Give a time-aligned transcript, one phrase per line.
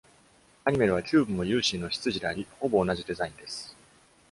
[0.65, 3.75] アニメでは、キューブもユーシィの執事であり、ほぼ同じデザインです。